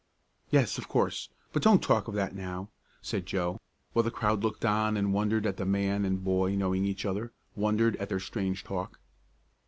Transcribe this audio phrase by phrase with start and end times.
[0.49, 1.29] "Yes, of course.
[1.53, 2.69] But don't talk of that now,"
[3.03, 3.03] Joe
[3.53, 3.59] said,
[3.93, 7.31] while the crowd looked on and wondered at the man and boy knowing each other
[7.55, 8.99] wondered at their strange talk.